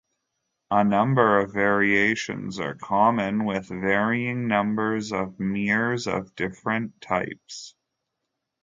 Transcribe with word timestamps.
A 0.71 0.83
number 0.83 1.39
of 1.41 1.53
variations 1.53 2.59
are 2.59 2.73
common, 2.73 3.45
with 3.45 3.67
varying 3.67 4.47
numbers 4.47 5.13
of 5.13 5.39
mirrors 5.39 6.07
of 6.07 6.33
different 6.33 6.99
types. 7.01 7.75